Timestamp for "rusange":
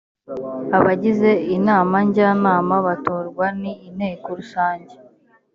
4.39-4.95